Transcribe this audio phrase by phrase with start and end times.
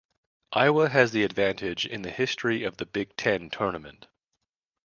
[0.53, 4.07] Iowa has the advantage in the history of the Big Ten Tournament.